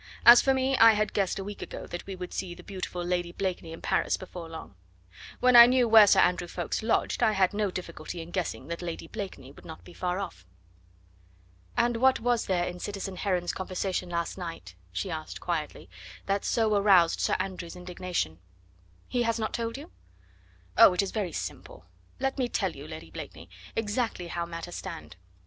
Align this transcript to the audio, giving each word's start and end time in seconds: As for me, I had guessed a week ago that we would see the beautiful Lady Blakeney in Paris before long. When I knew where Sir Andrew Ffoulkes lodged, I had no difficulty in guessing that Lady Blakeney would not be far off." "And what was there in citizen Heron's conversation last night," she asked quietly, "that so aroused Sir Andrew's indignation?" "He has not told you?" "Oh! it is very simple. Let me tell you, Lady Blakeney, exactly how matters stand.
As 0.25 0.41
for 0.41 0.51
me, 0.55 0.75
I 0.77 0.93
had 0.93 1.13
guessed 1.13 1.37
a 1.37 1.43
week 1.43 1.61
ago 1.61 1.85
that 1.85 2.07
we 2.07 2.15
would 2.15 2.33
see 2.33 2.55
the 2.55 2.63
beautiful 2.63 3.03
Lady 3.05 3.31
Blakeney 3.31 3.71
in 3.71 3.81
Paris 3.83 4.17
before 4.17 4.49
long. 4.49 4.73
When 5.39 5.55
I 5.55 5.67
knew 5.67 5.87
where 5.87 6.07
Sir 6.07 6.21
Andrew 6.21 6.47
Ffoulkes 6.47 6.81
lodged, 6.81 7.21
I 7.21 7.33
had 7.33 7.53
no 7.53 7.69
difficulty 7.69 8.19
in 8.19 8.31
guessing 8.31 8.65
that 8.69 8.81
Lady 8.81 9.05
Blakeney 9.07 9.51
would 9.51 9.63
not 9.63 9.83
be 9.83 9.93
far 9.93 10.17
off." 10.17 10.47
"And 11.77 11.97
what 11.97 12.19
was 12.19 12.47
there 12.47 12.65
in 12.65 12.79
citizen 12.79 13.15
Heron's 13.15 13.53
conversation 13.53 14.09
last 14.09 14.39
night," 14.39 14.73
she 14.91 15.11
asked 15.11 15.39
quietly, 15.39 15.87
"that 16.25 16.43
so 16.45 16.75
aroused 16.75 17.19
Sir 17.19 17.35
Andrew's 17.37 17.75
indignation?" 17.75 18.39
"He 19.07 19.21
has 19.21 19.37
not 19.37 19.53
told 19.53 19.77
you?" 19.77 19.91
"Oh! 20.79 20.93
it 20.95 21.03
is 21.03 21.11
very 21.11 21.31
simple. 21.31 21.85
Let 22.19 22.39
me 22.39 22.47
tell 22.47 22.75
you, 22.75 22.87
Lady 22.87 23.11
Blakeney, 23.11 23.51
exactly 23.75 24.29
how 24.29 24.47
matters 24.47 24.73
stand. 24.77 25.15